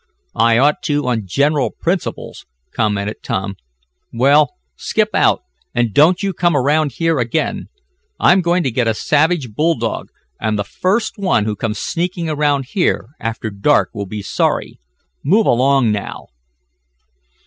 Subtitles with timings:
[0.33, 3.55] "I ought to, on general principles," commented Tom.
[4.11, 5.43] "Well, skip out,
[5.75, 7.67] and don't you come around here again.
[8.19, 10.09] I'm going to get a savage bull dog,
[10.39, 14.79] and the first one who comes sneaking around here after dark will be sorry.
[15.23, 16.29] Move along now!"